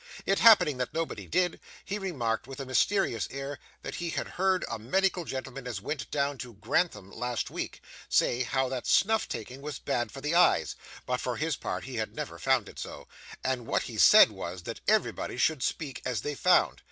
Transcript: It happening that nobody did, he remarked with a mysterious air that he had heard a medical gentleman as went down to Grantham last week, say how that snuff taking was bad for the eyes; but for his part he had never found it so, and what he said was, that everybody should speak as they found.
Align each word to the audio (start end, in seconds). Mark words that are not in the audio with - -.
It 0.25 0.39
happening 0.39 0.77
that 0.77 0.95
nobody 0.95 1.27
did, 1.27 1.59
he 1.85 1.99
remarked 1.99 2.47
with 2.47 2.59
a 2.59 2.65
mysterious 2.65 3.27
air 3.29 3.59
that 3.83 3.93
he 4.01 4.09
had 4.09 4.29
heard 4.29 4.65
a 4.67 4.79
medical 4.79 5.25
gentleman 5.25 5.67
as 5.67 5.79
went 5.79 6.09
down 6.09 6.39
to 6.39 6.53
Grantham 6.55 7.11
last 7.11 7.51
week, 7.51 7.81
say 8.09 8.41
how 8.41 8.67
that 8.69 8.87
snuff 8.87 9.29
taking 9.29 9.61
was 9.61 9.77
bad 9.77 10.11
for 10.11 10.19
the 10.19 10.33
eyes; 10.33 10.75
but 11.05 11.19
for 11.21 11.37
his 11.37 11.55
part 11.55 11.83
he 11.83 11.97
had 11.97 12.15
never 12.15 12.39
found 12.39 12.67
it 12.67 12.79
so, 12.79 13.07
and 13.43 13.67
what 13.67 13.83
he 13.83 13.99
said 13.99 14.31
was, 14.31 14.63
that 14.63 14.79
everybody 14.87 15.37
should 15.37 15.61
speak 15.61 16.01
as 16.03 16.21
they 16.21 16.33
found. 16.33 16.79